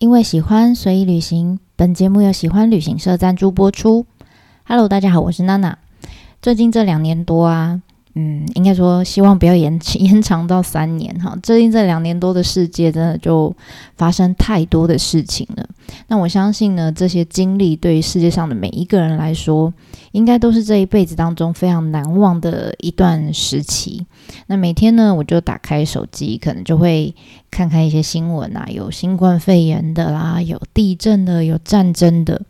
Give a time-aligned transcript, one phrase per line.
[0.00, 1.60] 因为喜欢，所以旅行。
[1.76, 4.06] 本节目由喜欢旅行社赞助播出。
[4.64, 5.76] Hello，大家好，我是娜娜。
[6.40, 7.82] 最近这两年多啊。
[8.14, 11.38] 嗯，应该说希望不要延 延长到三年哈。
[11.42, 13.54] 最近这两年多的世界，真的就
[13.96, 15.64] 发生太多的事情了。
[16.08, 19.72] 那我相信呢，这些经历对于世界上的每一个人来说，
[20.10, 24.04] 应该都是这一辈子当中非常难忘的一段时期。
[24.48, 27.14] 那每天呢，我就打开手机，可能就会
[27.48, 32.42] 看看一些新闻啊，有新冠肺炎的啦，有地震的，有战争的，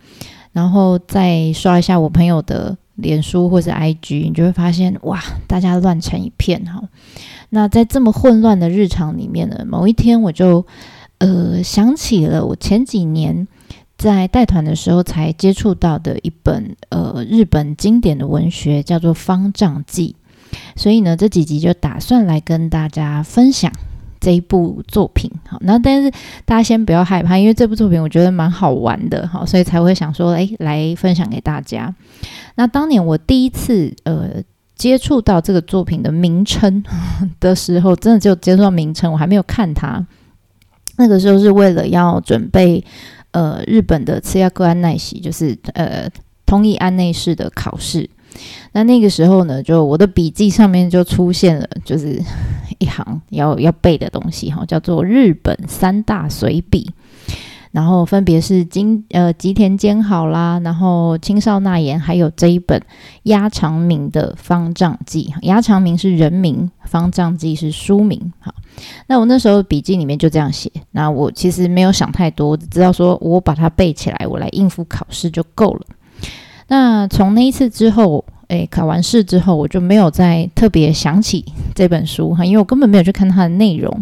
[0.53, 2.79] 然后再刷一下我朋友的。
[3.01, 6.83] 脸书或者 IG，你就会发现哇，大家乱成一片哈。
[7.49, 10.67] 那在这么混乱的日常里面呢，某一天我就
[11.19, 13.49] 呃想起了我前几年
[13.99, 20.15] 在带团的时候才接触到的一本呃日本经典的文学，叫做《方丈记》。
[20.77, 23.73] 所以呢，这几集就打算来跟大家分享。
[24.21, 26.11] 这一部作品，好，那但是
[26.45, 31.95] 大家先不要害怕，因为这部作品我觉得蛮好玩的，好，所以才会想说，哎，来分享给大家。
[32.57, 34.43] 那当年我第一次呃
[34.77, 36.85] 接触到这个作品的名称
[37.41, 40.07] 的时候，真的就接触到名称，我还没有看它。
[40.99, 42.85] 那个时候是为了要准备
[43.31, 46.07] 呃日本的次亚戈安奈喜，就是呃
[46.45, 48.11] 通义安内士的考试。
[48.73, 52.23] 那那个时候呢，就我的笔记上面就出现了，就是
[52.79, 56.91] 一行要要背的东西哈，叫做日本三大随笔，
[57.73, 62.81] 然后分别是金呃吉田兼好啦，然后青少纳言，还有这一本
[63.25, 65.33] 鸭长明的方丈记。
[65.43, 68.33] 鸭长明是人名，方丈记是书名。
[68.39, 68.55] 好，
[69.09, 70.71] 那我那时候笔记里面就这样写。
[70.93, 75.87] 那我其实没有想太多，只知道说我把它背起来，我来应付考试就够了。
[76.71, 83.93] 那从那一次之后，诶，考完试之后，我就没有再特别想起这本书哈，因为我根本没有去看它的内容。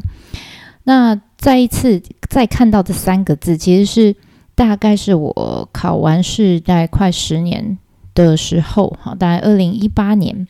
[0.85, 4.15] 那再一次再看到这三个字，其实是
[4.55, 7.79] 大概是我考完试大概快十年
[8.15, 10.47] 的时候，哈，大概二零一八年。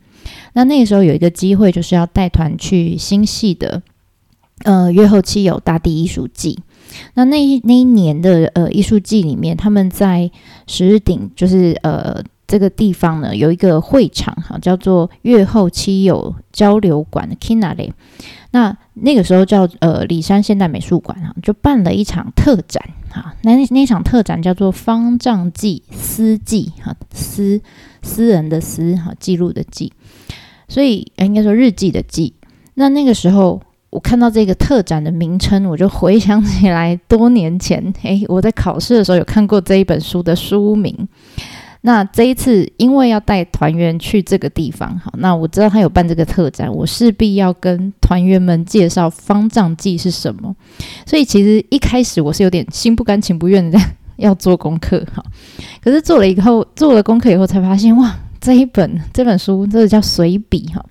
[0.54, 3.80] 那那个时候有一个机会，就是要带团去新系的，
[4.64, 6.58] 呃，月后期有大地艺术季。
[7.14, 10.30] 那那一那一年的呃艺术季里面，他们在
[10.66, 17.92] 十日顶，就是呃这个地方呢，有一个会场哈，叫做月后期友交流馆 （Kinale）。
[18.50, 23.34] 那那个时候叫呃里山现代美术馆哈，就办了一场特展哈。
[23.42, 27.60] 那那场特展叫做《方丈记私记》哈，私
[28.02, 29.92] 私人的私哈，记录的记，
[30.68, 32.34] 所以应该说日记的记。
[32.74, 33.60] 那那个时候。
[33.90, 41.08] 我看到这个特展的名称，我就回想起来多年前， 诶，我在考试的时候有看过这一本书的书名。
[41.82, 50.54] 那这一次因为要带团员去这个地方，好，那我知道他有办这个特展，我势必要跟团员们介绍方丈记是什么。
[51.06, 53.78] 所以其实一开始我是有点心不甘情不愿的
[54.18, 55.24] 要做功课，哈。
[55.80, 60.84] 可是做了以后，做了功课以后才发现，哇，这一本这本书这个叫随笔，哈。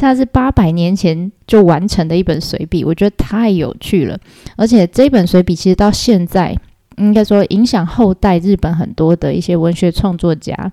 [0.00, 4.18] 它是八百年前就完成的一本随笔，我觉得太有趣了。
[4.56, 6.56] 而且这本随笔其实到现在，
[6.96, 10.72] 应该说影响后代日本很多的一些文学创作家，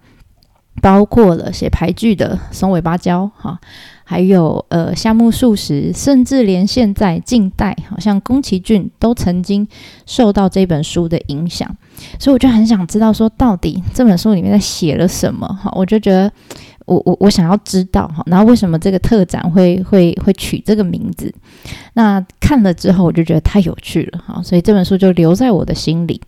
[0.82, 3.60] 包括了写俳句的松尾芭蕉哈，
[4.06, 9.68] 还有呃夏目漱石，甚至连现在近代，好像宫崎骏都曾经
[10.06, 11.70] 受到这本书的影响。
[12.18, 15.46] 所以我就很想知道说，到底这本书里面在写了什么？
[15.48, 16.32] 哈，我就觉得。
[16.88, 21.32] 我我我想要知道哈，然后为什么这个特展会会会取这个名字？
[21.94, 26.20] 那看了之后我就觉得太有趣了哈，所以这本书就留在我的心里。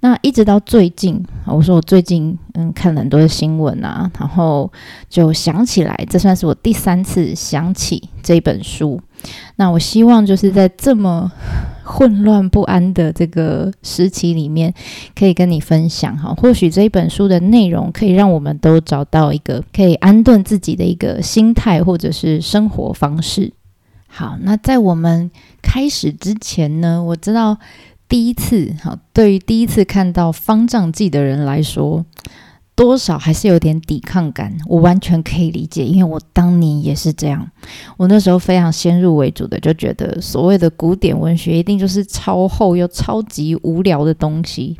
[0.00, 4.70] 那一直到最近，我说我最近嗯看了很多的新闻啊，然后
[5.08, 9.00] 就想起来，这算是我第三次想起这本书。
[9.56, 11.30] 那我希望就是在这么
[11.84, 14.72] 混乱不安的这个时期里面，
[15.14, 16.34] 可以跟你分享哈。
[16.34, 23.52] 或许这一本书的内容可以让我们都找到一个可以安顿自己的一个心态或者是生活方式。
[24.08, 25.30] 好，那在我们
[25.62, 27.58] 开始之前呢，我知道
[28.08, 32.04] 第一次哈，对于第一次看到方丈记的人来说。
[32.76, 37.50] 多少还是有点抵抗感，我完全可以理解，因为我当年也是这样。
[37.96, 44.76] 我那时候非常先入为主的，就觉得所谓的古典文学一定就是超厚又超级无聊的东西。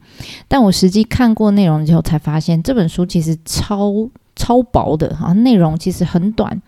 [0.46, 4.08] 但我实际看过内容之后，才发现这本书其实超。
[4.36, 6.62] 超薄的哈，内容其实很短。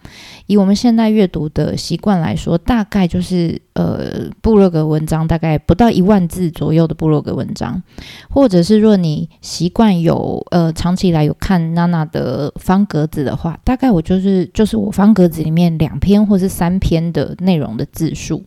[0.46, 7.82] 以我们现在阅读的习惯来说，大概就是呃，部落格文章大概不到一万字左右的部落格文章，
[8.30, 18.42] 或者是若你习惯有呃长期以来有看娜娜的方格子的话，大概我就是就是我方格子里面两篇或是三篇的内容的字数。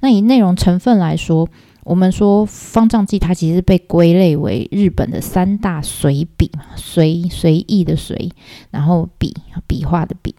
[0.00, 1.48] 那以内容成分来说，
[1.90, 8.30] 我们说方丈记，它其实被归类为日本的三大随笔，随随意的随，
[8.70, 9.34] 然后笔
[9.66, 10.32] 笔画的笔。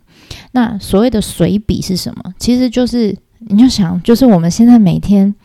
[0.53, 2.33] 那所谓的随笔是什么？
[2.39, 5.35] 其实就是你就想，就是我们现在每天。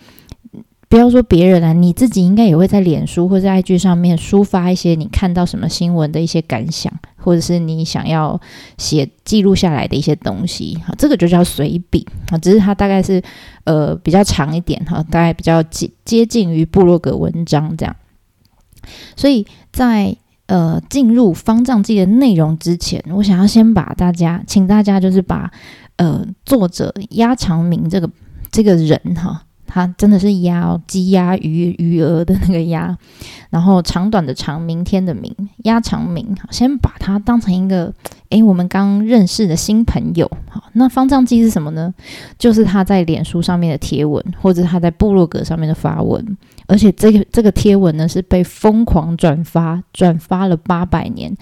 [0.88, 8.40] 不要说别人了，你自己应该也会在脸书或者在 IG 上面抒发一些你看到什么新闻的一些感想，或者是你想要
[8.78, 10.76] 写记录下来的一些东西。
[10.86, 13.20] 哈，这个就叫随笔啊，只是它大概是
[13.64, 17.96] 呃比较长一点哈，大概比较接接近于部落格文章这样。
[19.16, 20.16] 所以在
[20.46, 25.50] 呃进入方丈记的内容之前，我想要先把大家，请大家就是把
[25.96, 28.08] 呃作者鸭长明这个
[28.52, 29.42] 这个人哈。
[29.66, 32.96] 它真的是鸭，鸡鸭鱼鱼鹅的那个鸭，
[33.50, 35.34] 然后长短的长，明天的明，
[35.64, 36.34] 鸭长明。
[36.50, 37.92] 先把它当成一个，
[38.30, 40.30] 诶，我们刚认识的新朋友。
[40.48, 41.92] 好，那方丈记是什么呢？
[42.38, 46.36] 就是他在脸书上面的贴文，或者他在部落格上面的发文。
[46.66, 51.34] 而且这个这个贴文呢，是被疯狂转发，转发了八百年。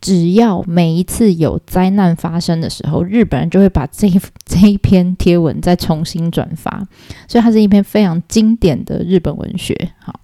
[0.00, 6.86] 只要每一次有灾难发生的时候，日本人就会把这一这一篇贴文再重新转发，
[7.28, 9.76] 所以它是一篇非常经典的日本文学。
[9.98, 10.18] 好，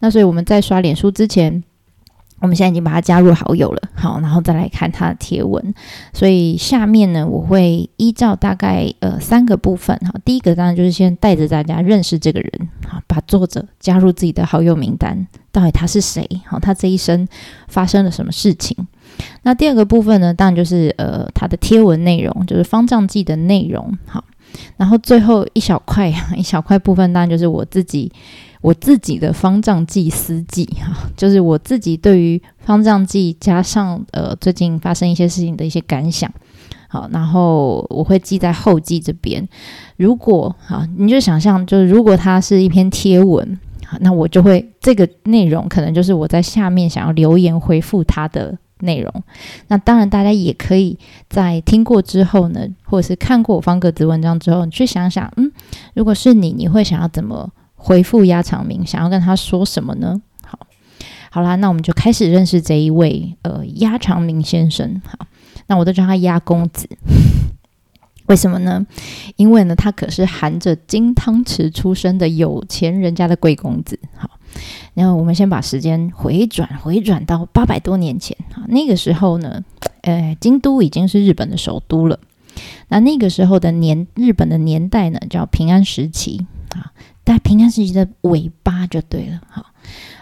[0.00, 1.62] 那所以我们在刷脸书之前。
[2.40, 5.74] 我们现在已经把它加入好友了，好，然后再来看它的贴文。
[6.12, 17.26] 所以下面呢，我会依照大概呃三个部分，哈，第一个当然就是先带着大家认识这个人，好，把作者加入自己的好友名单，到底他是谁，好，他这一生
[17.66, 18.76] 发生了什么事情。
[19.42, 24.22] 那第二个部分呢，当然就是呃他的贴文内容，就是方丈记的内容，好，
[24.76, 28.12] 然后最后一小块 一小块部分，当然就是我自己。
[28.60, 36.28] 我自己的方丈记私记 哈，就是我自己对于方丈记加上呃最近发生一些事情的一些感想，
[36.88, 39.46] 好，然后我会记在后记这边。
[39.96, 43.58] 如果好，你就想象，就是如果它是一篇贴文，
[44.00, 49.12] 那我就会这个内容可能就是我在下面想要留言回复它的内容。
[49.68, 55.50] 那当然，大家也可以在听过之后呢，或者是看过我方格子文章之后，你去想想，嗯，
[55.94, 57.50] 如果是你，你会想要怎么？
[57.78, 60.20] 回复鸭长明，想要跟他说什么呢？
[60.44, 60.58] 好，
[61.30, 65.00] 好啦，那我们就开始认识这一位呃鸭长明先生。
[65.06, 65.26] 好，
[65.68, 66.88] 那我都叫他鸭公子，
[68.26, 68.84] 为什么呢？
[69.36, 73.98] 因为呢，他可是含着金汤匙出生的有钱人家的贵公子。
[74.16, 74.28] 好，
[74.94, 78.36] 然后我们先把时间回转回转到八百多年前。
[78.52, 79.64] 好，那个时候呢，
[80.02, 82.18] 呃，京都已经是日本的首都了。
[82.88, 86.92] 那那个时候的年日本的年代呢，叫平安时期啊。
[87.28, 89.66] 在平安时期的尾巴就对了，好，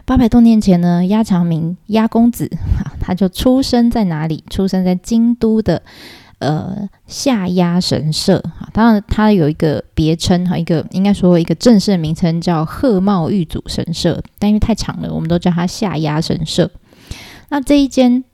[0.05, 4.43] 八百多年前呢，鸭长明鸭公子，哈，他就出生在哪里？
[4.51, 5.81] 出生在京都的
[6.41, 16.69] 呃下鸭神社，哈，当然他有一个别称哈，一个应该说一个正式的名称叫鹤茂玉祖神社，但因为太长了，我们都叫它下鸭神社。
[17.51, 18.25] 那这一间。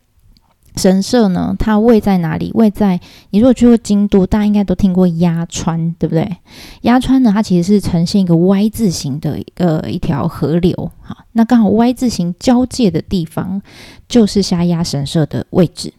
[0.76, 1.54] 神社呢？
[1.58, 2.50] 它位在哪里？
[2.54, 6.36] 位在你如果去过京都，大家应该都听过鸭川，对不对？
[6.82, 13.60] 鸭川呢，它其实是呈现一个 Y 字形的一个一条河流，好，那刚好 Y 字形交界的地方
[14.08, 15.92] 就是下鸭神社的位置。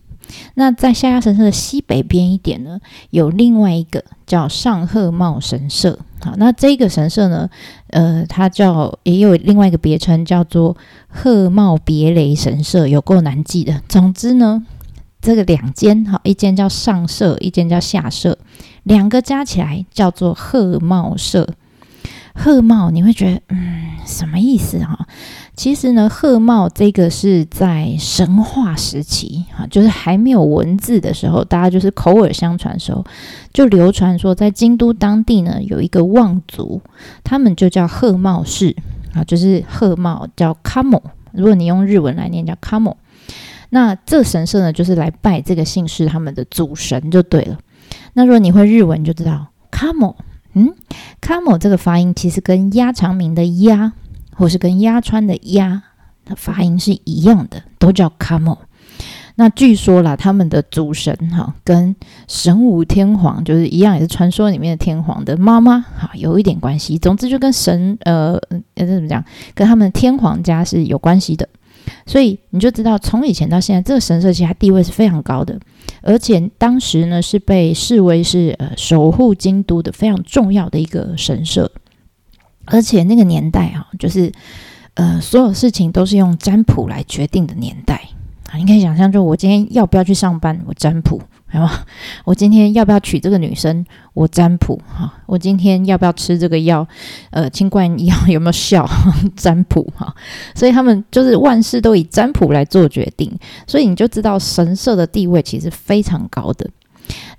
[0.56, 2.80] 那在下鸭神社的西北边一点呢，
[3.10, 7.50] 有另外一个叫上鹤茂神社，好，那这个神社呢，
[7.88, 10.76] 呃，它叫也有另外一个别称叫做。
[11.16, 13.84] 鹤茂别雷神社有够难记的。
[13.88, 14.66] 总之呢，
[15.22, 18.40] 这个两间哈，一间叫上社，一间叫下社，
[18.82, 21.48] 两个加起来叫做鹤茂社。
[22.34, 25.08] 鹤茂你会觉得嗯什么意思哈？
[25.56, 33.06] 其实呢，鹤茂这个是在神话时期啊，就是还没有文字的时候，大家就是口耳相传的时候，
[33.54, 36.82] 就流传说在京都当地呢有一个望族，
[37.24, 38.76] 他们就叫鹤茂氏。
[39.16, 41.00] 啊，就是鹤茂叫 Kamo，
[41.34, 42.96] 如果你用日文来念叫 Kamo，
[43.70, 47.60] 那这神社呢，就是来拜这个姓氏他们的祖神就对了。
[48.14, 50.16] 那如果你会日文，就知道 Kamo，
[50.54, 50.74] 嗯
[51.22, 53.94] ，Kamo 这个发音其实跟鸭长明的鸭，
[54.36, 55.84] 或是跟鸭川的鸭
[56.26, 58.58] 的发音是一样的，都叫 Kamo。
[59.36, 61.96] 那据说啦，他们的主神哈，跟
[62.28, 67.00] 神武天皇就是一样，也是传说里面的天皇的妈妈哈，有一点关系。
[67.00, 68.40] 总之就跟神呃，
[68.76, 69.26] 呃怎么讲，
[69.56, 71.50] 跟他们天皇家是有关系的。
[72.06, 75.60] 所以你就知道，从以前到现在，这个神社其实它地位是非常高的，
[76.04, 81.72] 而且当时呢是被视为是呃守护京都的非常重要的一个神社。
[82.66, 84.32] 而且那个年代啊，就是
[84.96, 87.96] 呃所有事情都是用占卜来决定的年代
[88.50, 88.58] 啊。
[88.58, 91.20] 你可以想象，就我今天要不要去上班，我占卜；
[91.52, 91.86] 吧？
[92.24, 93.86] 我今天要不要娶这个女生？
[94.14, 95.12] 我占卜哈。
[95.26, 96.88] 我今天要不要吃这个药？
[97.32, 98.88] 呃，新冠药有没有效？
[99.36, 100.14] 占卜哈。
[100.54, 103.32] 所以他们就是万事都以占卜来做决定。
[103.66, 106.70] 所以你就知道神社的地位其实非常高的，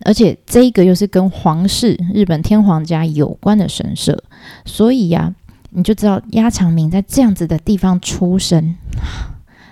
[0.00, 4.22] 而且这一个又是跟皇室、日本天皇家有关的神社，
[4.64, 5.34] 所以呀，
[5.70, 8.76] 你就知道鸭长明在这样子的地方出生。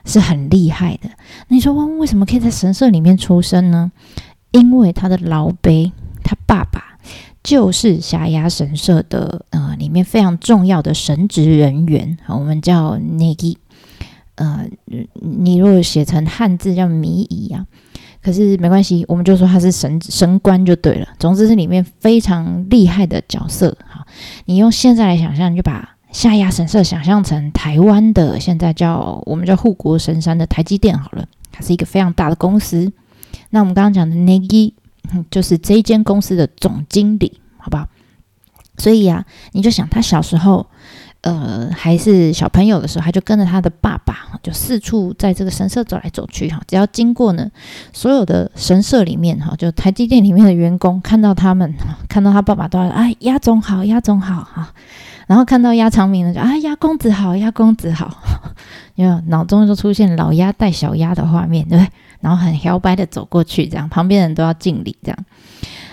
[0.05, 1.09] 是很厉害的。
[1.47, 3.93] 你说汪为什么可以在神社里面出生呢？
[4.51, 5.93] 因为他的老辈，
[6.25, 6.99] 他爸爸
[7.41, 13.59] 就是霞牙神社的呃里面非常重要的神职人员，我们叫 Negi。
[14.35, 14.67] 呃，
[15.21, 17.65] 你如果写成汉字叫迷仪啊，
[18.23, 21.09] 可是没关系，我们就说他是神神官就对了。
[21.19, 23.77] 总之是里面非常厉害的角色。
[23.87, 24.07] 好，
[24.45, 25.89] 你用现在来想象，你就把。
[26.13, 32.93] 下亚神社想象成台湾的，现在叫我们叫护国神山的台积电好了，它是一个非常大的公司。
[33.49, 34.75] 那我们刚刚讲的 Negi
[35.31, 37.89] 就是这一间公司的总经理，好不好？
[38.77, 40.67] 所以呀，你就想他小时候，
[41.23, 46.61] 呃，还是小朋友的时候，他就跟着他的爸爸，就四处在这个神社走来走去哈。
[46.67, 47.49] 只要经过呢，
[47.93, 51.73] 所有的神社里面哈，就台积电里面的员工看到他们，
[52.09, 54.75] 看到他爸爸都要哎，鸭总好，鸭总好哈。
[55.29, 58.11] 然后看到鸭长明呢，就啊鸭公子好，鸭公子好，
[58.97, 61.89] 因为脑中就出现老鸭带小鸭的画面，对不对？
[62.21, 65.19] 然后很摇摆的走过去，这样旁边人都要敬礼，这样。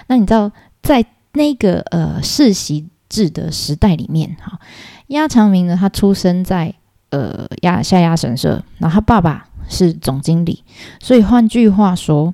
[0.07, 4.59] 那你知道，在那个呃世袭智的时代里面，哈，
[5.07, 6.73] 鸭长明呢，他出生在
[7.09, 10.63] 呃鸭下鸭神社，然后他爸爸是总经理，
[11.01, 12.33] 所以换句话说，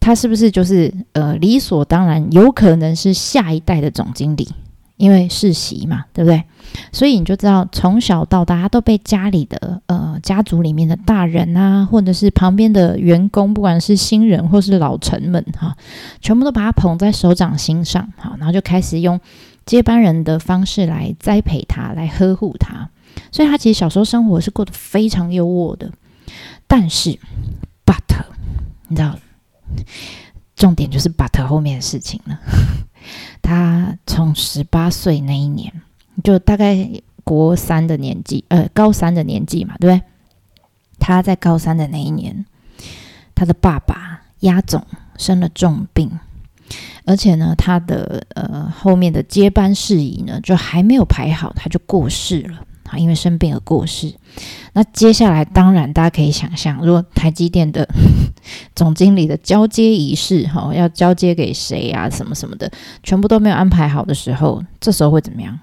[0.00, 4.48] 他是不是就是呃理所当然有可能是下一代的总经理？
[4.96, 6.42] 因为世袭嘛，对不对？
[6.90, 15.76] 所以你就知道，从小到大他都被家里的呃家族里面的大人啊，或者是旁边的员工，不管是新人或是老臣们哈，
[16.22, 19.20] 全部都把他捧在手掌心上，好，然后就开始用
[19.66, 22.88] 接班人的方式来栽培他，来呵护他。
[23.30, 25.92] 所以他其实小时候生活是过得非常优渥的。
[26.66, 27.18] 但是
[27.84, 27.98] ，but
[28.88, 29.18] 你知道，
[30.54, 32.40] 重点就是 but 后面的事情了。
[33.42, 35.72] 他从十八岁那一年，
[36.24, 36.88] 就大概
[37.24, 40.06] 国三的年纪，呃，高三的年纪嘛，对不对？
[40.98, 42.44] 他在高三的那一年，
[43.34, 44.84] 他的爸爸鸭总
[45.16, 46.18] 生了重病，
[47.06, 52.60] 而且呢，他的呃后面的接班事宜呢，就还没有排好，他就过世了。
[52.88, 54.14] 啊，因为生病而过世。
[54.72, 57.88] 那接下来，当然大家可以想象，如果台积电的
[58.76, 62.70] 总经理的交接仪式，哈，要交接给谁啊，什么什么的，
[63.02, 65.58] 全部都没有安排好的时候，这时候会怎么样？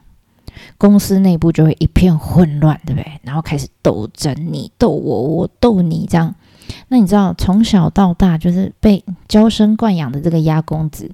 [0.77, 3.09] 公司内部就会一片混乱，对不对？
[3.23, 6.35] 然后开始斗争，你斗我，我斗你，这样。
[6.87, 11.11] 那你知道，从小到大就是被娇生惯养的这个鸭公子，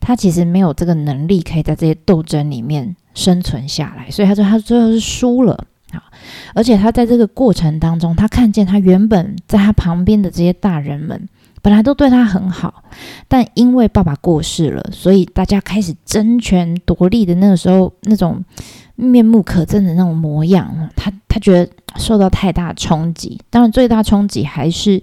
[0.00, 2.96] 他其实没有这个能力可以在这些斗争里面。
[3.14, 5.52] 生存下来，所以他说他最后是输了
[5.90, 6.02] 啊！
[6.54, 11.28] 而且他在这个过程当中，他看见他原本在他旁边的这些大人们，
[11.60, 12.82] 本来都对他很好，
[13.28, 18.42] 但因为爸爸过世了，所以大家开始争权夺利的那个时候，那种
[18.94, 23.40] 面目可憎的那种模样，他他觉得受到太大冲击。
[23.50, 25.02] 当然，最大冲击还是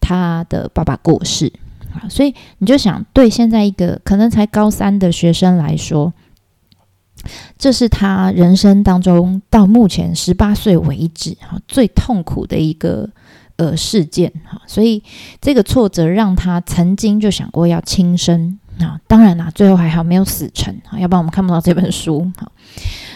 [0.00, 1.52] 他的爸爸过世
[1.92, 2.08] 啊！
[2.08, 6.12] 所以你就想，对现在一个可能才高三的学生来说。
[7.58, 13.10] 这是他人生当中到目前十八岁为止哈最痛苦的一个
[13.56, 15.02] 呃事件哈，所以
[15.38, 22.50] 这个挫折让他曾经就想过要轻生啊，当然啦，最后还好没有死成啊，要不然我们看不到这本书哈。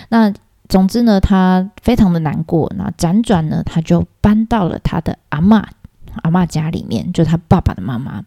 [0.09, 0.33] 那
[0.69, 5.67] 总之呢，他非常的难过，那辗转呢，他就搬到了他的阿妈
[6.23, 8.23] 阿妈家里面，就他爸爸的妈妈。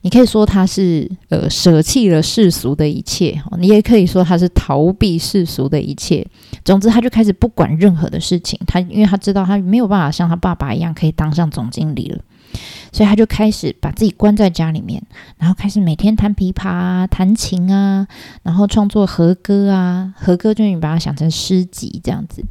[0.00, 6.26] 你可以说他是呃舍弃了世俗的一切，你也可以说他是逃避世俗的一切。
[6.64, 8.58] 总之，他就开始不管任何的事情。
[8.66, 12.18] 他因为他知道他没有办法像他爸爸一样可以当上总经理了。
[12.92, 15.02] 所以他就开始把自己关在家里面，
[15.38, 18.06] 然后开始每天弹琵琶、啊、弹琴啊，
[18.42, 20.14] 然后创作和歌啊。
[20.16, 22.44] 和歌就你把它想成诗集这样子。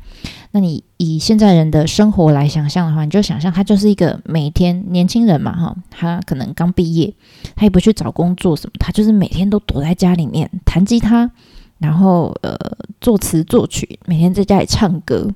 [0.52, 7.14] 那你以现在人的生活来想象的话，你就想象他就是一个每天年轻人嘛，哈，他可能刚毕业，
[7.56, 11.30] 他也不去找工作什么，他就是每天都躲在家里面弹吉他，
[11.78, 12.58] 然后呃
[13.00, 15.30] 作词作曲，每天在家里唱歌，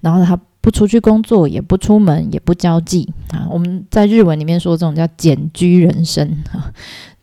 [0.00, 0.38] 然后他。
[0.60, 3.48] 不出去工作，也不出门，也不交际啊！
[3.50, 6.44] 我们在日文里面说这种叫“简居人生”，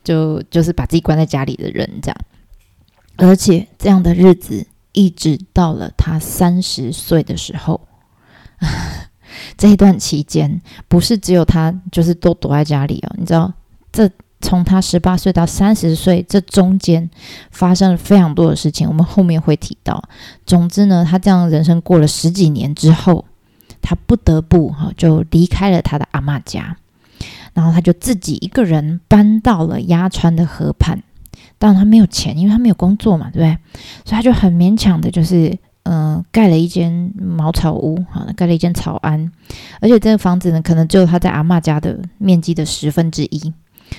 [0.03, 2.17] 就就是把自己关在家里的人这样。
[3.15, 7.81] 而且这样的日子一直到了他三十岁的时候，
[9.57, 13.15] 这一段期间不是只有他，就是都躲在家里哦。
[13.17, 13.53] 你知道，
[13.91, 17.09] 这从他十八岁到三十岁这中间
[17.51, 20.03] 发生了非常多的事情，我们后面会提到。
[20.45, 23.25] 总之呢，他这样人生过了十几年之后，
[23.81, 26.77] 他不得不哈就离开了他的阿妈家，
[27.53, 31.01] 然后他就自己一个人搬到了鸭川的河畔。
[31.59, 33.57] 当然他没有钱，因为他没有工作嘛，对不对？
[34.05, 39.31] 所以他就很勉强的，就是嗯，盖了一间茅草屋，哈，盖了一间草庵，
[39.81, 43.51] 而且这个房子呢，可能只有他在阿妈家的面积的十分之一。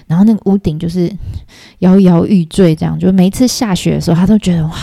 [0.06, 1.10] 然后那个屋顶就是
[1.80, 4.74] 摇摇欲坠，这样，就每一次下雪的时候，他都觉得哇，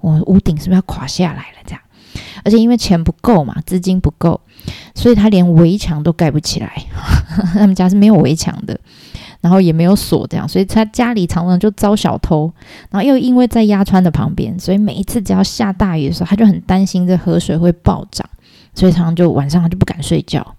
[0.00, 1.58] 我屋顶是不是要垮下来了？
[1.64, 1.80] 这样，
[2.44, 4.40] 而且因为钱不够嘛，资金不够，
[4.94, 6.72] 所以他连围墙都盖不起来。
[7.54, 8.78] 他们家是没有围墙的。
[9.40, 12.50] 然后也没有锁，这样，所以他家里常常就遭小偷。
[12.88, 18.26] 然后又因为在鸭川的旁边，所以每一次只要下大雨的时候，他就很担心这河水会暴涨，
[18.74, 20.56] 所以常常就晚上他就不敢睡觉。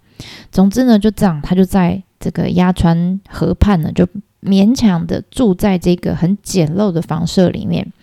[0.51, 4.08] 总之呢，就这样，他就在这个鸭川河畔呢，就
[4.41, 7.94] 勉强的住在这个很简陋的房舍里面。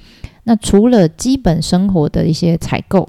[0.44, 3.08] 那除了基本生活的一些采购，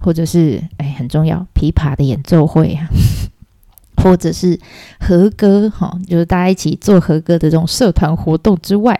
[0.00, 2.86] 或者是哎很重要琵琶的演奏会啊。
[4.02, 4.58] 或者是
[4.98, 8.98] 和歌哈，就是大家一起做和歌的这种社团活动之外，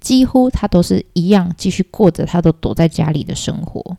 [0.00, 3.96] 几乎他都是一样继续过着他都躲在家里的生活。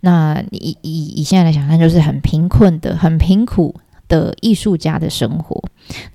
[0.00, 3.74] 那以以以现在来想看，就是很贫困的、很贫苦
[4.12, 5.62] 的艺术家的生活。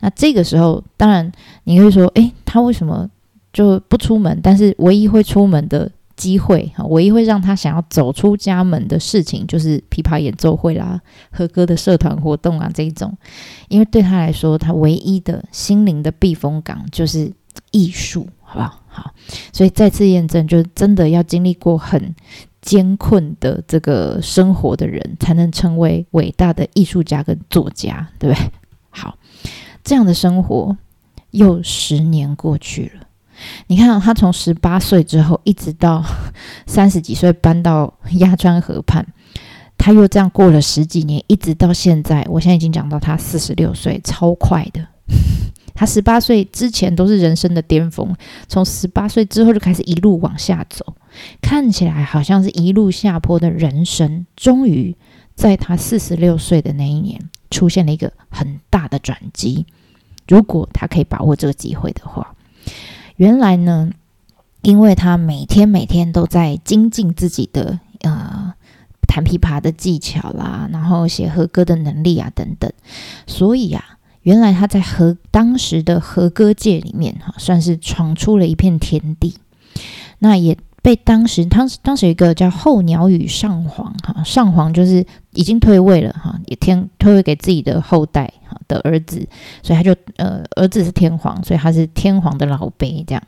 [0.02, 1.32] 那这个时候，当然
[1.64, 3.10] 你会说，诶，他为什么
[3.52, 4.40] 就不出门？
[4.44, 5.92] 但是唯一会出门的。
[6.18, 11.00] 机会哈，唯一会让他想要走出家门的事情，就是琵琶演奏会啦、
[11.30, 13.16] 和歌的社团活动啊这一种。
[13.68, 17.32] 因为对他来说，他唯一的心灵的避风港就是
[17.70, 18.82] 艺术，好不好？
[18.88, 19.14] 好，
[19.54, 22.16] 所以再次验证，就是真的要经历过很
[22.68, 28.52] 艰困的这个生活的人，才能成为伟大的艺术家跟作家，对不对？
[28.90, 29.18] 好，
[29.86, 30.76] 这样的生活
[31.32, 33.08] 又十年过去了。
[33.68, 36.04] 你看，他从十八岁之后一直到
[36.68, 39.08] 三十几岁搬到鸭川河畔，
[39.78, 42.28] 他又这样过了十几年，一直到现在。
[42.30, 44.86] 我现在已经讲到他四十六岁，超快的。
[45.78, 48.16] 他十八岁之前都是人生的巅峰，
[48.48, 50.96] 从十八岁之后就开始一路往下走，
[51.40, 54.96] 看起来好像是一路下坡的人生，终于
[55.36, 59.68] 在他四十六岁的那一年出现了一个很大的转机。
[60.28, 62.34] 如果他可以把握这个机会的话。
[63.16, 63.90] 原来呢，
[64.62, 68.54] 因为他每天每天都在精进自己的呃
[69.08, 72.72] 弹琵琶的技巧啦，然后写和歌的能力啊等等，
[73.26, 73.97] 所以啊，
[74.28, 79.38] 原来他在和当时的和歌界里面哈，算是闯出了一片天地。
[80.20, 88.60] 那也被当时当时当时有一个叫候鸟羽上皇哈，上皇就是已经退位了哈，也天退位给自己的后代哈。
[88.68, 89.26] 的儿子，
[89.64, 93.24] 所以他就呃，儿子是天皇，所以他是天皇的老辈这样。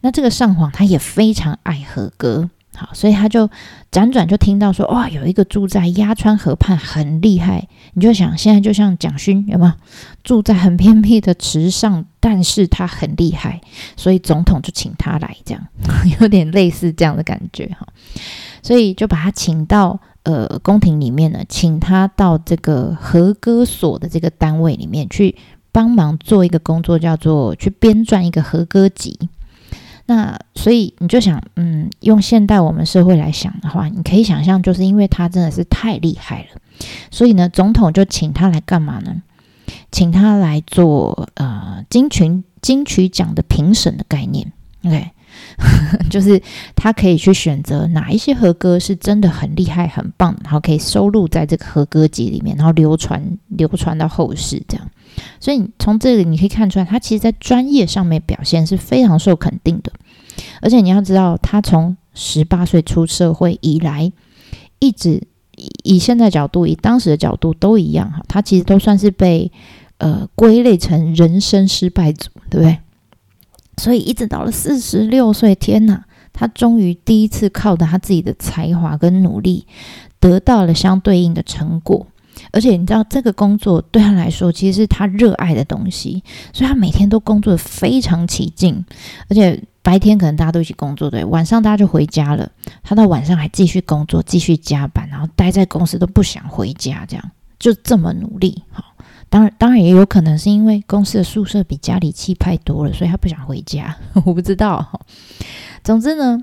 [0.00, 3.48] 那这个上皇他也非常爱和歌，好，所以他就
[3.90, 7.68] 辗转就听到说，哇，有一个住在鸭川河畔很厉害。
[7.94, 9.72] 你就想现在就像蒋勋有没有
[10.22, 13.60] 住在很偏僻的池上，但是他很厉害，
[13.96, 15.66] 所以总统就请他来，这样
[16.20, 17.86] 有点类似这样的感觉哈。
[18.62, 20.00] 所以就把他请到。
[20.22, 25.34] 呃，宫廷里面呢，请他到这个和歌所的这个单位里面去
[25.72, 29.18] 帮忙做一个工作，叫做去编撰一个和歌集。
[30.10, 36.60] 那所以你就想，嗯，用现代我们社会来想的话，你可以想象，就是因为他真的是太厉害了，
[37.12, 39.22] 所以呢，总统就请他来干嘛呢？
[39.92, 44.52] 请他来做呃金群金曲奖的评审的概念
[44.84, 45.10] ，OK。
[46.10, 46.40] 就是
[46.74, 54.90] 他可以去选择哪一些和歌是真的很厉害、很棒，然后可以收录在这个和歌集里面，然后流传流传到后世这样。
[55.40, 59.92] 所以从这里你可以看出来，他其实在专业上面表现是非常受肯定的。
[60.62, 64.10] 而且你要知道，他从十八岁出社会以来，
[64.78, 65.26] 一直
[65.82, 69.50] 以现在角度、以当时的角度都一样哈，他其实都算是被
[69.98, 72.78] 呃归类成人生失败组，对不对？
[73.80, 76.04] 所以一直到了四十六岁，天哪！
[76.34, 79.66] 他终于第一次靠着他自己的才华跟努力，
[80.18, 82.06] 得到了相对应的成果。
[82.52, 88.84] 而且你知道，这个工作对他来说，其实是他热爱的东西，所以他每天都工作的非常起劲。
[89.30, 92.50] 而且白天可能大家都一起工作，对，晚上大家就回家了。
[92.82, 98.84] 他到晚上还继续工作，继续加班，然后待在公司都不想回家，这样就这么努力，好。
[99.30, 103.96] 当然，当然也有可能是因为公司的宿舍比家里气派多了，所以他不想回家。
[104.26, 105.00] 我不知道。
[105.84, 106.38] 总之呢，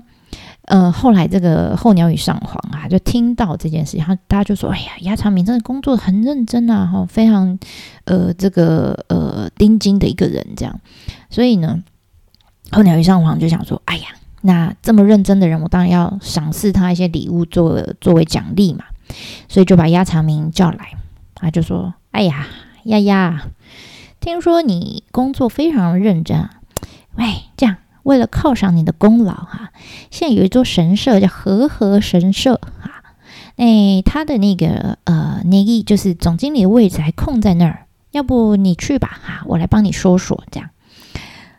[0.62, 7.58] 呃，后来这个候鸟羽上皇啊，就听到这件事情，他大家就说：“哎呀，鸭长明真的工作很认真啊，哈，非常
[8.04, 10.80] 呃，这个呃，呃钉金的一个人，这样。
[11.30, 11.82] 所以呢，
[12.72, 14.08] 候鸟鱼上皇就想说：“哎呀，
[14.40, 18.84] 那这么认真的人，我当然要赏赐他一些礼物作作为奖励嘛。”
[19.48, 20.92] 所以就把鸭长明叫来，
[21.34, 22.46] 他就说：“哎呀，
[22.88, 23.42] 丫丫，
[24.18, 26.60] 听说你工作非常认真啊，
[27.16, 29.72] 喂，这样为了犒赏你的功劳哈，
[30.10, 33.04] 现在有一座神社叫和合神社哈，
[33.56, 40.70] 那，他的那个呃，那个就是总经理的位置还空在那儿，要不你去吧哈，我来帮你说说这样。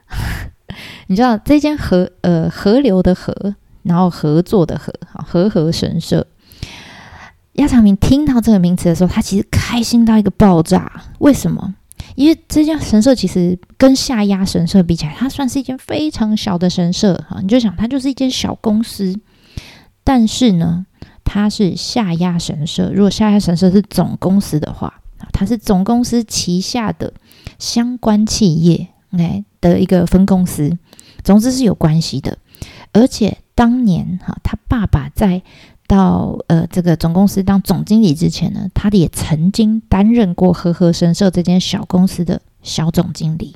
[1.05, 6.25] 你知道这间河呃河流的河，然后合作的合，和合神社。”
[7.53, 11.03] 鸭长明听到这个名词的时候，他其实开心到一个爆炸。
[11.19, 11.75] 为什么？
[12.15, 17.39] 因为这家神社其实跟下鸭神社比起来，它算是一间非常小的神社啊。
[17.41, 19.19] 你就想，它就是一间小公司。
[20.03, 20.85] 但是呢，
[21.23, 22.91] 它是下鸭神社。
[22.93, 25.01] 如果下鸭神社是总公司的话，
[25.33, 27.13] 它是总公司旗下的
[27.57, 30.77] 相关企业，OK 的一个分公司，
[31.23, 32.37] 总之是有关系的。
[32.93, 35.41] 而且当年哈，他爸爸在。
[35.89, 43.55] 到呃，这个总公司当总经理之前呢，他也曾经担任过和和神社这间小公司的小总经理。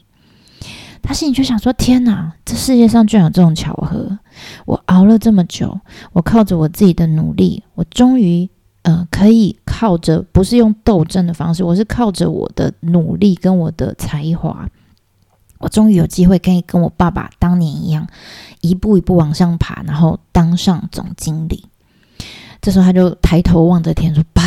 [1.04, 4.18] 他心里就想说：“天哪，这世界上居然有这种巧合！
[4.66, 5.80] 我熬了这么久，
[6.14, 8.50] 我靠着我自己的努力，我终于
[8.82, 14.68] 呃可以靠着不是用斗争的方式，我是靠着我的努力跟我的才华，
[15.60, 18.08] 我终于有机会可以跟我爸爸当年一样，
[18.62, 21.66] 一步一步往上爬，然后当上总经理。”
[22.64, 24.42] 这时候他就抬头望着天说：“爸，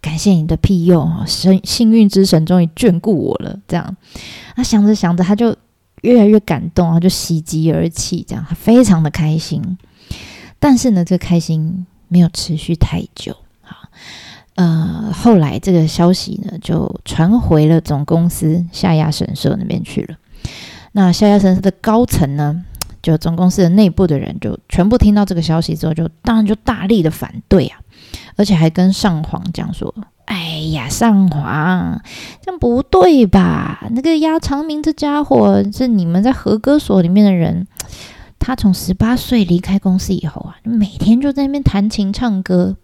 [0.00, 3.96] 感谢你的庇佑神幸运之神终于眷顾我了。”这样，
[4.56, 5.56] 他想着想着，他就
[6.02, 9.78] 越来越感动啊，就喜极而泣，这样他非常的开心。
[10.58, 13.36] 但是呢，这开心没有持续太久。
[13.62, 13.88] 好，
[14.56, 20.16] 呃，后来这个消息呢，就传回了总公司下亚神社那边去了。
[20.90, 22.64] 那下亚神社的高层呢？
[23.02, 27.78] 就总公司的内部的人就全部听到这个消息之后，就当然就大力的反对啊，
[28.36, 29.94] 而且还跟上皇讲说
[30.26, 32.00] ：“哎呀，上皇，
[32.42, 33.86] 这样不对吧？
[33.90, 37.66] 那个鸭长明这家伙是你们在和歌所里面的人，
[38.38, 42.76] 他从十八岁离开公司以后啊，每天就在那边弹琴唱歌。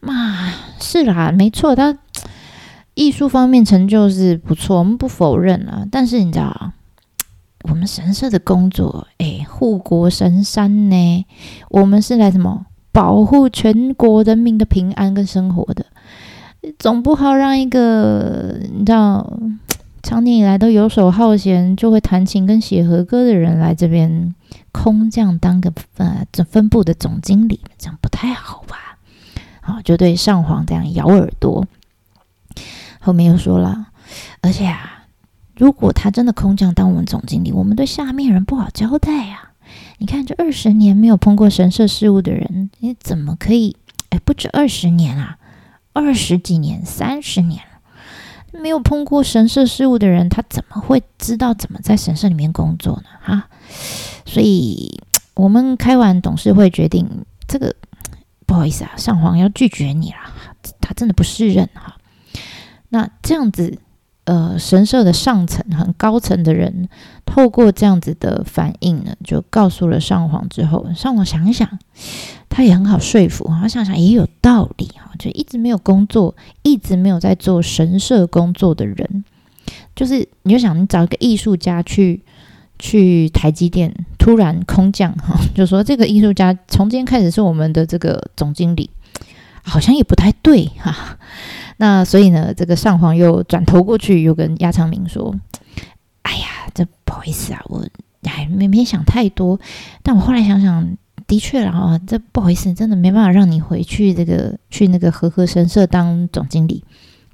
[0.00, 1.98] 嘛，是啦，没错，他
[2.94, 5.86] 艺术方面成就是不错，我们不否认啊。
[5.90, 6.74] 但是你知道啊？”
[7.68, 11.26] 我们神社的工作，哎，护国神山呢？
[11.68, 15.84] 我们是来什么保护全国人民的平安跟生活的，
[16.78, 19.38] 总不好让一个你知道，
[20.00, 24.32] 长年以来都游手好闲，就会弹琴跟写和歌的人来这边
[24.70, 28.98] 空降当个呃这分部的总经理，这样不太好吧？
[29.60, 31.66] 好，就对上皇这样咬耳朵。
[33.00, 33.88] 后面又说了，
[34.40, 34.95] 而且啊。
[35.56, 39.52] 如果他真的空降当我们总经理，我们对下面人不好交代啊！
[39.96, 43.74] 你看，这二十年没有碰过神社事务的人，你怎么可以？
[44.10, 45.38] 哎，不止二十年啊，
[45.94, 47.62] 二十几年、三十年，
[48.52, 53.04] 没有碰过神社事务的人，他怎么会知道怎么在神社里面工作呢？
[53.22, 53.48] 哈！
[54.26, 55.00] 所以，
[55.34, 57.74] 我们开完董事会决定，这个
[58.44, 60.18] 不好意思啊，上皇要拒绝你了，
[60.82, 61.96] 他真的不适任哈。
[62.90, 63.78] 那这样子。
[64.26, 66.88] 呃，神社的上层很高层的人，
[67.24, 70.48] 透过这样子的反应呢，就告诉了上皇。
[70.48, 71.78] 之后，上皇想一想，
[72.48, 73.48] 他也很好说服。
[73.60, 76.34] 他想想也有道理哈，就一直没有工作，
[76.64, 79.24] 一直没有在做神社工作的人，
[79.94, 82.20] 就是你就想，你找一个艺术家去
[82.80, 88.90] 去台积电，突然空降哈， 就说这个艺术家从今天开始是我们的这个总经理，
[89.62, 91.16] 好像也不太对哈。
[91.78, 95.34] 那所以呢，这个上皇又转头过去，又跟鸭长明说
[96.22, 97.84] ：“哎呀，这不好意思啊，我
[98.24, 99.60] 还没没想太多。
[100.02, 106.82] 但我后来想想，的确啊，这不好意思，真的没办法让你回去这个去那个和和神社当总经理。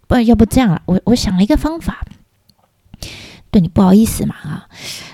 [0.08, 2.04] 不然要不这样了，我我想了一个方法，
[3.50, 4.68] 对你不好意思嘛啊。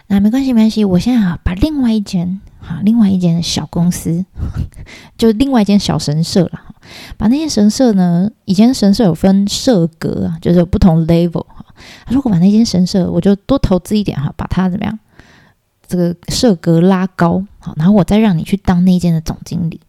[0.07, 4.25] 那没关系，没关系，我现在啊把另外一间哈，另外一间小公司，
[5.19, 6.63] 就另外一间小神社了。”
[7.17, 8.31] 把那些神社呢？
[8.45, 11.65] 以前神社有分社格啊，就是有不同 level 哈。
[12.07, 14.99] 他说：“我把那间神社，我就多投资一点哈，把它怎么样？
[15.87, 19.81] 这个社格拉高好，然后我再让你去当那间的总经理。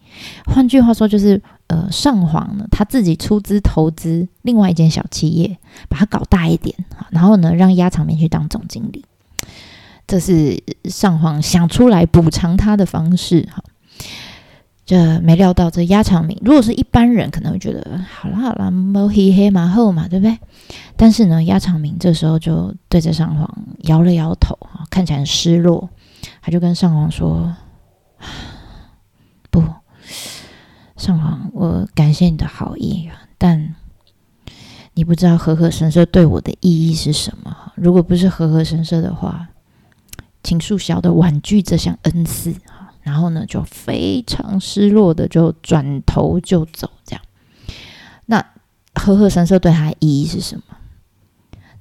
[0.46, 5.58] 换句话说，就是呃，上皇呢他自己出资投资另外一间小企业，
[5.90, 9.04] 把它搞大一点哈，然后呢让压场面去当总经理。
[10.08, 13.64] 这是上皇想出来补偿他的方式哈。”
[14.90, 20.36] 这没料到这鸭长明，如果是一般人，可能会觉得好了好了，摸黑黑马后嘛，对不对？
[20.98, 23.48] 但是呢，鸭长明这时候就对着上皇
[23.82, 25.88] 摇了摇头啊，看起来很失落。
[26.42, 27.56] 他就跟上皇说
[29.52, 29.64] ：“不，
[30.98, 33.76] 上皇，我感谢你的好意，但
[34.96, 37.56] 你不知道和合神社对我的意义是什么。
[37.76, 39.50] 如果不是和合神社的话，
[40.42, 42.56] 请恕小的婉拒这项恩赐。”
[43.02, 47.22] 然后呢，就非常失落的就转头就走，这样。
[48.26, 48.46] 那
[48.96, 50.64] 和合神社对他意义是什么？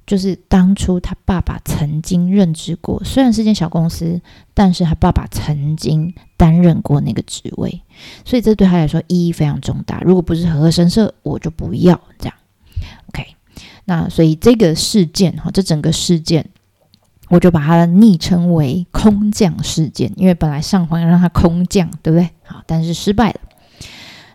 [0.07, 4.19] 就是当初他爸爸曾经任职过，虽然是间小公司，
[4.55, 7.83] 但是他爸爸曾经担任过那个职位，
[8.25, 10.01] 所以这对他来说意义非常重大。
[10.01, 12.33] 如果不是和合神社，我就不要这样。
[13.09, 13.35] OK，
[13.85, 16.49] 那所以这个事件哈，这整个事件。
[17.29, 22.29] 我就把它昵称为“空降事件”，因为本来上皇要让他空降，对不对？
[22.43, 23.39] 好，但是失败了。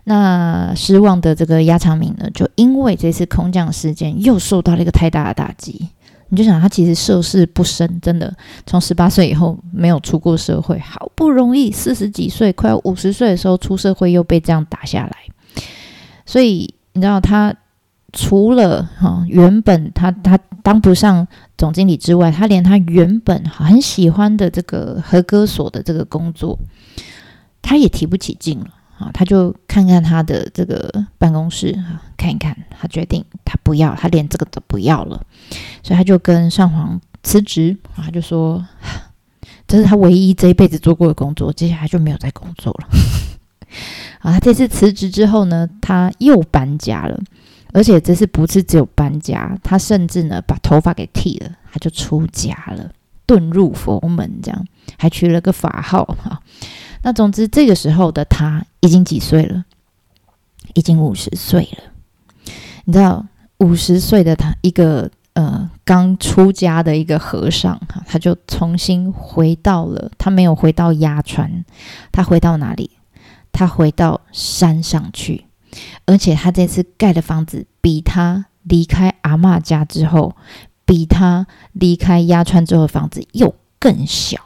[0.05, 5.89] 那失望的这个鸭长明呢，就因为这次空降事件，又受到了一个太大的打击。
[6.29, 15.17] 你就想，他其实涉世不深，真的从十八岁以后没有出过社会，好不容易四十几岁，快要五十岁的时候出社会，又被这样打下来。
[16.25, 17.53] 所以你知道，他
[18.15, 20.39] 除了哈原本他他。
[20.65, 21.27] 当不上
[21.59, 26.57] 总经理之外，他连他原本很喜欢的这个和歌所的这个工作，
[27.61, 28.65] 他也提不起劲了
[28.97, 29.11] 啊！
[29.13, 35.21] 他就看看他的这个办公室啊，看一看，他决定他不要，他连这个都不要了，
[35.83, 38.65] 所以他就跟上皇辞职啊，就说
[39.67, 42.87] 这是他唯一这一辈子做过的工作，接下来就没有再工作了。
[44.21, 47.21] 啊，他这次辞职之后呢，他又搬家了。
[47.75, 52.89] 而且这是不是只有搬家，他甚至呢把头发给剃了，他就出家了，
[53.27, 54.65] 遁入佛门，这样
[54.97, 56.41] 还取了个法号哈。
[57.03, 59.65] 那总之这个时候的他已经几岁了？
[60.73, 61.83] 已经五十岁了。
[62.85, 63.25] 你知道
[63.57, 71.65] 五十岁的他，一个呃刚出家的一个和尚哈，他就重新回到了，他没有回到鸭川，
[72.13, 72.91] 他回到哪里？
[73.51, 75.44] 他回到山上去。
[76.05, 80.35] 而且他这次盖的房子比他离开阿妈家之后，
[80.85, 84.37] 比他离开鸭川之后的房子又更小。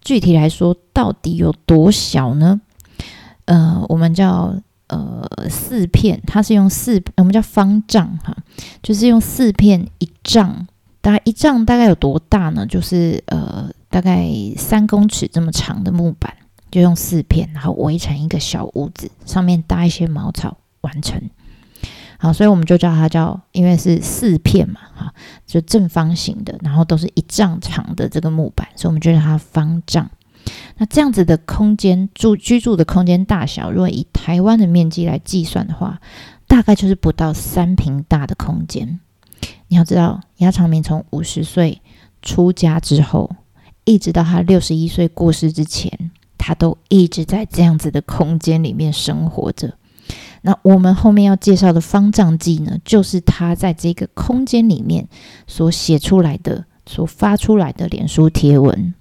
[0.00, 2.60] 具体来说，到底有多小呢？
[3.44, 4.54] 呃，我们叫
[4.88, 8.36] 呃四片，它是用四，我们叫方丈哈，
[8.82, 10.66] 就是用四片一丈，
[11.00, 12.66] 大概一丈大概有多大呢？
[12.66, 16.34] 就是呃大概三公尺这么长的木板，
[16.70, 20.56] 就用四片，然后围成一个小屋子，上面搭一些茅草。
[20.80, 21.20] 完成
[22.20, 25.12] 好，所以我们就叫它叫，因为是四片嘛，哈，
[25.44, 30.08] 就正方形的，然后都是一丈长的这个木板，所以我们就叫它方丈。
[30.76, 36.00] 那这样子的空间住居住的空间大小，如果以台湾的面积来计算的话，
[36.46, 39.00] 大概就是不到三平大的空间。
[39.66, 41.82] 你要知道，鸭长明从五十岁
[42.22, 43.34] 出家之后，
[43.84, 49.74] 一直到他六十一岁过世之前，他都一直在这样子的空间里面生活着。
[50.40, 55.08] 那我们后面要介绍的方丈记呢，就是他在这个空间里面
[55.46, 58.94] 所写出来的、所发出来的脸书贴文，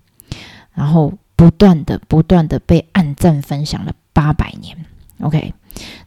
[0.74, 4.76] 然后不断的、不断的被按赞分享了八百年。
[5.22, 5.54] OK，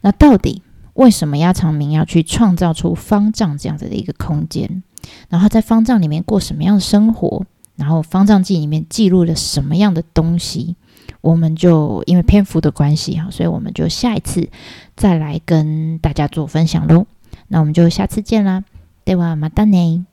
[0.01, 0.61] 那到底
[0.93, 4.83] 为什么鸭长明要去创造出方丈这样子的一个空间？
[5.29, 7.45] 然后在方丈里面过什么样的生活？
[7.77, 10.75] 然后方丈记里面记录了什么样的东西？
[11.21, 14.49] 我们就因为篇幅的关系哈，所以我们就下一次
[14.95, 17.05] 再来跟大家做分享喽。
[17.47, 18.63] 那我们就下次见啦，
[19.05, 20.03] 对哇，马达内。